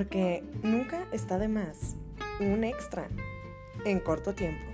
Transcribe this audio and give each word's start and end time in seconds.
porque 0.00 0.42
nunca 0.62 1.06
está 1.12 1.36
de 1.36 1.46
más 1.46 1.94
un 2.40 2.64
extra 2.64 3.10
en 3.84 4.00
corto 4.00 4.34
tiempo. 4.34 4.64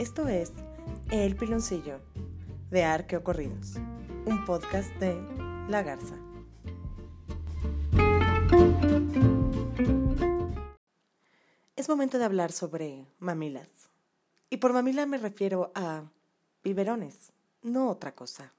Esto 0.00 0.28
es 0.28 0.50
El 1.10 1.36
Piloncillo 1.36 2.00
de 2.70 2.82
Arqueo 2.82 3.22
Corridos, 3.22 3.74
un 4.24 4.46
podcast 4.46 4.88
de 4.94 5.14
La 5.68 5.82
Garza. 5.82 6.16
Es 11.76 11.86
momento 11.90 12.16
de 12.16 12.24
hablar 12.24 12.50
sobre 12.50 13.06
mamilas. 13.18 13.90
Y 14.48 14.56
por 14.56 14.72
mamila 14.72 15.04
me 15.04 15.18
refiero 15.18 15.70
a 15.74 16.10
biberones, 16.64 17.34
no 17.60 17.90
otra 17.90 18.14
cosa. 18.14 18.54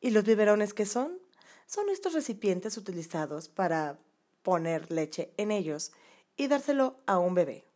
¿Y 0.00 0.12
los 0.12 0.24
biberones 0.24 0.72
qué 0.72 0.86
son? 0.86 1.18
Son 1.66 1.90
estos 1.90 2.14
recipientes 2.14 2.78
utilizados 2.78 3.50
para 3.50 3.98
poner 4.48 4.90
leche 4.90 5.30
en 5.36 5.50
ellos 5.50 5.92
y 6.34 6.46
dárselo 6.46 6.96
a 7.04 7.18
un 7.18 7.34
bebé. 7.34 7.66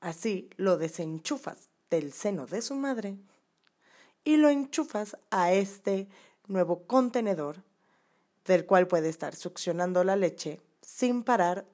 Así 0.00 0.50
lo 0.58 0.76
desenchufas 0.76 1.70
del 1.88 2.12
seno 2.12 2.44
de 2.44 2.60
su 2.60 2.74
madre 2.74 3.16
y 4.22 4.36
lo 4.36 4.50
enchufas 4.50 5.16
a 5.30 5.54
este 5.54 6.08
nuevo 6.46 6.82
contenedor 6.86 7.62
del 8.44 8.66
cual 8.66 8.86
puede 8.86 9.08
estar 9.08 9.34
succionando 9.34 10.04
la 10.04 10.14
leche 10.14 10.60
sin 10.82 11.22
parar. 11.22 11.64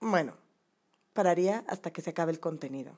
Bueno, 0.00 0.38
pararía 1.12 1.62
hasta 1.68 1.92
que 1.92 2.00
se 2.00 2.08
acabe 2.08 2.32
el 2.32 2.40
contenido. 2.40 2.96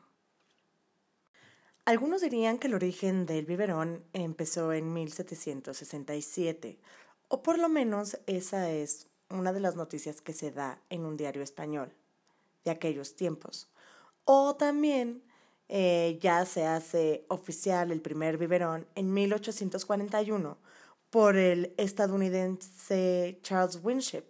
Algunos 1.86 2.20
dirían 2.20 2.58
que 2.58 2.68
el 2.68 2.74
origen 2.74 3.26
del 3.26 3.46
biberón 3.46 4.04
empezó 4.12 4.72
en 4.72 4.92
1767, 4.92 6.78
o 7.26 7.42
por 7.42 7.58
lo 7.58 7.68
menos 7.68 8.16
esa 8.28 8.70
es 8.70 9.08
una 9.38 9.52
de 9.52 9.60
las 9.60 9.76
noticias 9.76 10.20
que 10.20 10.32
se 10.32 10.50
da 10.50 10.80
en 10.90 11.04
un 11.04 11.16
diario 11.16 11.42
español 11.42 11.92
de 12.64 12.70
aquellos 12.70 13.14
tiempos. 13.14 13.68
O 14.24 14.56
también 14.56 15.22
eh, 15.68 16.18
ya 16.20 16.44
se 16.44 16.66
hace 16.66 17.24
oficial 17.28 17.90
el 17.90 18.00
primer 18.00 18.38
biberón 18.38 18.86
en 18.94 19.12
1841 19.12 20.58
por 21.10 21.36
el 21.36 21.74
estadounidense 21.76 23.38
Charles 23.42 23.80
Winship. 23.82 24.24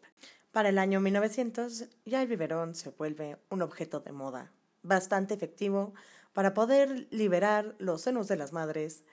Para 0.52 0.68
el 0.68 0.78
año 0.78 1.00
1900 1.00 1.86
ya 2.04 2.22
el 2.22 2.28
biberón 2.28 2.74
se 2.74 2.90
vuelve 2.90 3.38
un 3.50 3.62
objeto 3.62 4.00
de 4.00 4.12
moda, 4.12 4.52
bastante 4.82 5.34
efectivo 5.34 5.94
para 6.32 6.54
poder 6.54 7.08
liberar 7.10 7.74
los 7.78 8.02
senos 8.02 8.28
de 8.28 8.36
las 8.36 8.52
madres 8.52 9.04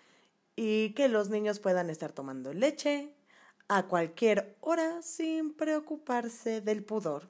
y 0.55 0.93
que 0.93 1.07
los 1.07 1.29
niños 1.29 1.59
puedan 1.59 1.89
estar 1.89 2.11
tomando 2.11 2.53
leche 2.53 3.13
a 3.73 3.87
cualquier 3.87 4.57
hora 4.59 5.01
sin 5.01 5.53
preocuparse 5.53 6.59
del 6.59 6.83
pudor, 6.83 7.29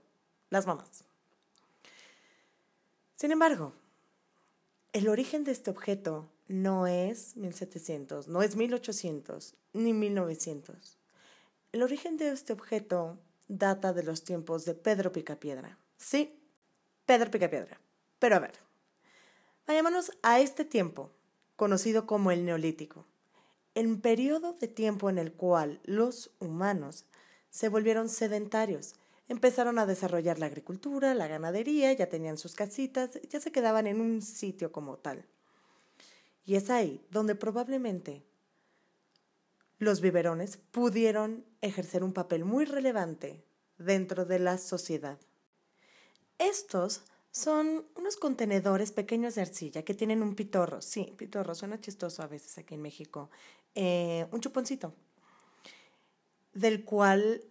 las 0.50 0.66
mamás. 0.66 1.03
Sin 3.16 3.31
embargo, 3.31 3.73
el 4.92 5.08
origen 5.08 5.44
de 5.44 5.52
este 5.52 5.69
objeto 5.69 6.28
no 6.47 6.88
es 6.88 7.38
1700, 7.38 8.28
no 8.28 8.42
es 8.42 8.56
1800, 8.56 9.53
ni 9.73 9.94
1900. 9.94 10.97
El 11.73 11.84
origen 11.84 12.17
de 12.17 12.31
este 12.31 12.53
objeto 12.53 13.19
data 13.47 13.94
de 13.94 14.02
los 14.02 14.23
tiempos 14.23 14.66
de 14.66 14.73
Pedro 14.73 15.12
Picapiedra. 15.12 15.78
Sí, 15.97 16.39
Pedro 17.06 17.30
Picapiedra. 17.30 17.80
Pero 18.17 18.38
a 18.38 18.39
ver, 18.39 18.53
Vayámonos 19.67 20.12
a 20.23 20.39
este 20.39 20.66
tiempo, 20.66 21.12
conocido 21.56 22.06
como 22.06 22.31
el 22.31 22.45
Neolítico, 22.45 23.06
el 23.75 24.00
periodo 24.00 24.53
de 24.53 24.67
tiempo 24.67 25.09
en 25.09 25.17
el 25.17 25.33
cual 25.33 25.80
los 25.83 26.31
humanos 26.39 27.05
se 27.50 27.69
volvieron 27.69 28.09
sedentarios, 28.09 28.95
empezaron 29.28 29.80
a 29.80 29.86
desarrollar 29.86 30.39
la 30.39 30.47
agricultura, 30.47 31.13
la 31.13 31.28
ganadería, 31.28 31.94
ya 31.94 32.09
tenían 32.09 32.38
sus 32.38 32.53
casitas, 32.53 33.19
ya 33.29 33.40
se 33.40 33.51
quedaban 33.51 33.88
en 33.88 34.01
un 34.01 34.22
sitio 34.22 34.72
como 34.72 34.97
tal. 34.97 35.25
Y 36.46 36.56
es 36.56 36.69
ahí 36.69 37.06
donde 37.12 37.35
probablemente 37.35 38.23
los 39.78 40.01
biberones 40.01 40.57
pudieron 40.57 41.46
ejercer 41.62 42.03
un 42.03 42.13
papel 42.13 42.46
muy 42.46 42.66
relevante 42.66 43.44
dentro 43.78 44.25
de 44.25 44.40
la 44.40 44.57
sociedad. 44.57 45.17
Estos 46.38 47.03
son 47.31 47.86
unos 47.96 48.18
contenedores 48.18 48.92
pequeños 48.92 49.36
de 49.36 49.42
arcilla 49.42 49.84
que 49.84 49.94
tienen 49.94 50.22
un 50.22 50.36
pitorro. 50.36 50.81
Sí, 50.81 51.14
pitorro, 51.18 51.56
suena 51.56 51.80
chistoso 51.80 52.22
a 52.22 52.28
veces 52.28 52.58
aquí 52.58 52.75
en 52.75 52.81
México. 52.81 53.30
Eh, 53.74 54.28
un 54.31 54.42
chuponcito, 54.42 54.94
del 56.53 56.84
cual 56.84 57.44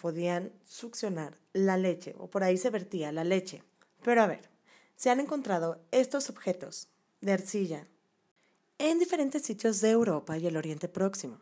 podían 0.00 0.52
succionar 0.64 1.36
la 1.52 1.76
leche, 1.76 2.14
o 2.18 2.28
por 2.28 2.44
ahí 2.44 2.56
se 2.56 2.70
vertía 2.70 3.12
la 3.12 3.24
leche. 3.24 3.62
Pero 4.02 4.22
a 4.22 4.26
ver, 4.26 4.48
se 4.96 5.10
han 5.10 5.20
encontrado 5.20 5.82
estos 5.90 6.30
objetos 6.30 6.88
de 7.20 7.32
arcilla 7.32 7.86
en 8.78 8.98
diferentes 8.98 9.42
sitios 9.42 9.80
de 9.82 9.90
Europa 9.90 10.38
y 10.38 10.46
el 10.46 10.56
Oriente 10.56 10.88
Próximo. 10.88 11.38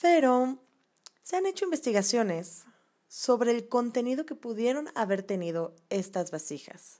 Pero 0.00 0.58
se 1.22 1.36
han 1.36 1.46
hecho 1.46 1.64
investigaciones 1.64 2.64
sobre 3.14 3.52
el 3.52 3.68
contenido 3.68 4.26
que 4.26 4.34
pudieron 4.34 4.88
haber 4.96 5.22
tenido 5.22 5.76
estas 5.88 6.32
vasijas. 6.32 6.98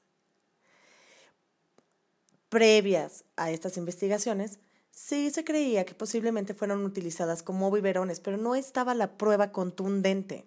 Previas 2.49 3.25
a 3.35 3.51
estas 3.51 3.77
investigaciones, 3.79 4.61
sí 4.93 5.33
se 5.33 5.43
creía 5.43 5.85
que 5.85 5.97
posiblemente 5.97 6.55
fueron 6.55 6.85
utilizadas 6.85 7.43
como 7.43 7.69
biberones, 7.73 8.21
pero 8.21 8.37
no 8.37 8.55
estaba 8.55 8.95
la 8.95 9.19
prueba 9.19 9.51
contundente. 9.51 10.47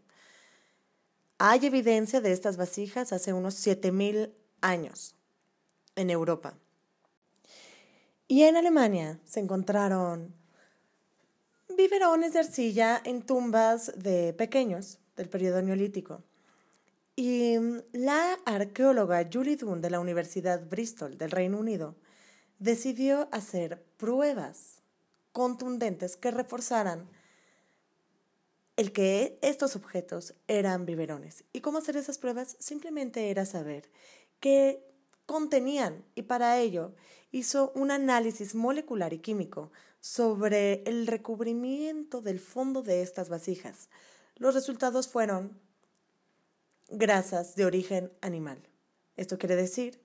Hay 1.38 1.66
evidencia 1.66 2.22
de 2.22 2.32
estas 2.32 2.56
vasijas 2.56 3.12
hace 3.12 3.34
unos 3.34 3.56
7000 3.56 4.34
años 4.62 5.16
en 5.98 6.10
Europa. 6.10 6.54
Y 8.30 8.44
en 8.44 8.56
Alemania 8.56 9.20
se 9.26 9.42
encontraron 9.42 10.34
biberones 11.76 12.32
de 12.32 12.40
arcilla 12.40 13.02
en 13.04 13.22
tumbas 13.22 13.92
de 13.98 14.32
pequeños 14.32 15.00
del 15.18 15.30
periodo 15.30 15.62
neolítico. 15.62 16.24
Y 17.16 17.56
la 17.92 18.38
arqueóloga 18.46 19.28
Julie 19.32 19.58
Dunn 19.58 19.82
de 19.82 19.90
la 19.90 20.00
Universidad 20.00 20.70
Bristol 20.70 21.18
del 21.18 21.32
Reino 21.32 21.58
Unido 21.58 21.96
decidió 22.60 23.28
hacer 23.32 23.84
pruebas 23.98 24.84
contundentes 25.32 26.16
que 26.16 26.32
reforzaran 26.32 27.10
el 28.78 28.92
que 28.92 29.40
estos 29.42 29.76
objetos 29.76 30.36
eran 30.48 30.86
biberones. 30.86 31.44
¿Y 31.52 31.62
cómo 31.62 31.80
hacer 31.80 31.98
esas 31.98 32.20
pruebas? 32.20 32.56
Simplemente 32.60 33.32
era 33.32 33.46
saber 33.46 33.90
qué 34.40 34.84
contenían 35.26 36.06
y 36.14 36.22
para 36.22 36.60
ello 36.60 36.94
hizo 37.32 37.72
un 37.76 37.92
análisis 37.92 38.56
molecular 38.56 39.14
y 39.14 39.20
químico 39.20 39.72
sobre 40.00 40.84
el 40.84 41.08
recubrimiento 41.08 42.22
del 42.22 42.40
fondo 42.40 42.84
de 42.84 43.02
estas 43.02 43.30
vasijas, 43.30 43.90
los 44.38 44.54
resultados 44.54 45.08
fueron 45.08 45.60
grasas 46.90 47.56
de 47.56 47.66
origen 47.66 48.12
animal. 48.22 48.62
Esto 49.16 49.38
quiere 49.38 49.56
decir 49.56 50.02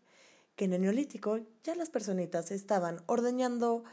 que 0.56 0.64
en 0.64 0.72
el 0.72 0.82
neolítico 0.82 1.40
ya 1.62 1.74
las 1.74 1.90
personitas 1.90 2.50
estaban 2.50 3.02
ordeñando 3.06 3.84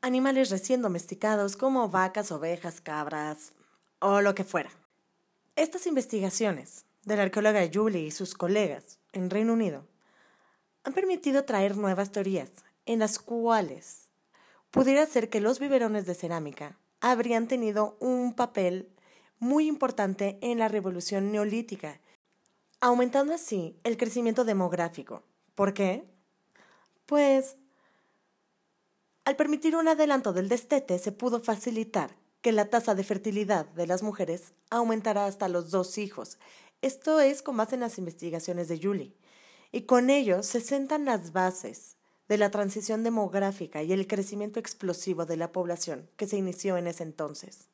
animales 0.00 0.50
recién 0.50 0.82
domesticados 0.82 1.56
como 1.56 1.88
vacas, 1.88 2.30
ovejas, 2.30 2.80
cabras 2.80 3.52
o 4.00 4.20
lo 4.20 4.34
que 4.34 4.44
fuera. 4.44 4.70
Estas 5.56 5.86
investigaciones 5.86 6.84
de 7.04 7.16
la 7.16 7.24
arqueóloga 7.24 7.68
Julie 7.72 8.06
y 8.06 8.10
sus 8.10 8.34
colegas 8.34 8.98
en 9.12 9.30
Reino 9.30 9.54
Unido 9.54 9.86
han 10.84 10.92
permitido 10.92 11.44
traer 11.44 11.76
nuevas 11.76 12.12
teorías 12.12 12.50
en 12.86 13.00
las 13.00 13.18
cuales 13.18 14.08
pudiera 14.70 15.04
ser 15.06 15.28
que 15.28 15.40
los 15.40 15.58
biberones 15.58 16.06
de 16.06 16.14
cerámica 16.14 16.78
habrían 17.00 17.48
tenido 17.48 17.96
un 18.00 18.34
papel 18.34 18.88
muy 19.38 19.66
importante 19.66 20.38
en 20.40 20.58
la 20.58 20.68
revolución 20.68 21.32
neolítica, 21.32 22.00
aumentando 22.80 23.34
así 23.34 23.78
el 23.84 23.96
crecimiento 23.96 24.44
demográfico. 24.44 25.22
¿Por 25.54 25.74
qué? 25.74 26.04
Pues 27.06 27.56
al 29.24 29.36
permitir 29.36 29.76
un 29.76 29.88
adelanto 29.88 30.32
del 30.32 30.48
destete 30.48 30.98
se 30.98 31.12
pudo 31.12 31.40
facilitar 31.40 32.16
que 32.40 32.52
la 32.52 32.70
tasa 32.70 32.94
de 32.94 33.04
fertilidad 33.04 33.66
de 33.66 33.86
las 33.86 34.02
mujeres 34.02 34.52
aumentara 34.70 35.26
hasta 35.26 35.48
los 35.48 35.70
dos 35.70 35.98
hijos. 35.98 36.38
Esto 36.80 37.20
es 37.20 37.42
con 37.42 37.56
base 37.56 37.74
en 37.74 37.82
las 37.82 37.98
investigaciones 37.98 38.68
de 38.68 38.80
Julie. 38.80 39.16
Y 39.70 39.82
con 39.82 40.08
ello 40.08 40.42
se 40.42 40.60
sentan 40.60 41.04
las 41.04 41.32
bases 41.32 41.96
de 42.28 42.38
la 42.38 42.50
transición 42.50 43.02
demográfica 43.02 43.82
y 43.82 43.92
el 43.92 44.06
crecimiento 44.06 44.60
explosivo 44.60 45.26
de 45.26 45.36
la 45.36 45.52
población 45.52 46.08
que 46.16 46.26
se 46.26 46.36
inició 46.36 46.76
en 46.76 46.86
ese 46.86 47.02
entonces. 47.02 47.68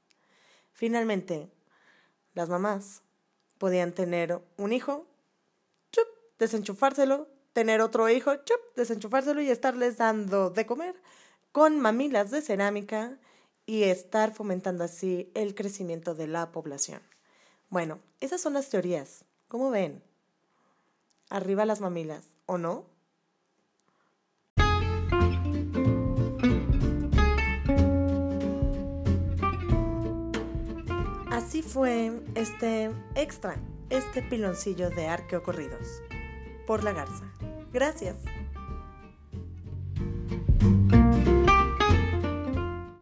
Finalmente, 0.73 1.53
las 2.35 2.49
mamás 2.49 3.03
podían 3.59 3.93
tener 3.93 4.41
un 4.57 4.73
hijo, 4.73 5.07
chup, 5.93 6.07
desenchufárselo, 6.39 7.29
tener 7.53 7.81
otro 7.81 8.09
hijo, 8.09 8.35
chup, 8.37 8.61
desenchufárselo 8.77 9.41
y 9.41 9.51
estarles 9.51 9.97
dando 9.97 10.51
de 10.51 10.67
comer 10.67 10.95
con 11.53 11.81
mamilas 11.81 12.31
de 12.31 12.43
cerámica 12.43 13.19
y 13.67 13.85
estar 13.85 14.35
fomentando 14.35 14.85
así 14.85 15.31
el 15.35 15.55
crecimiento 15.55 16.15
de 16.15 16.27
la 16.27 16.53
población. 16.53 17.01
Bueno, 17.71 18.01
esas 18.21 18.41
son 18.41 18.55
las 18.55 18.69
teorías 18.69 19.25
¿Cómo 19.55 19.71
ven? 19.71 20.03
Arriba 21.31 21.65
las 21.65 21.81
mamilas, 21.81 22.29
¿o 22.47 22.59
no? 22.59 22.87
Así 31.55 31.63
fue 31.63 32.11
este 32.35 32.91
extra, 33.15 33.55
este 33.89 34.23
piloncillo 34.23 34.91
de 34.91 35.07
arqueocorridos 35.07 36.03
por 36.67 36.83
la 36.83 36.93
garza. 36.93 37.33
Gracias. 37.73 38.17